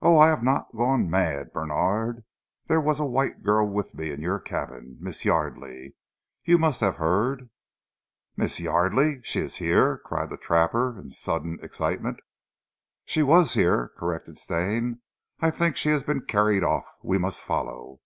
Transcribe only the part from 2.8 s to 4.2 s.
was a white girl with me in